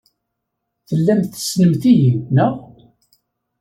[0.87, 2.53] Tellamt tessnemt-iyi, naɣ?